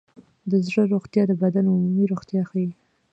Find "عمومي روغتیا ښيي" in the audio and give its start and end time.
1.73-2.69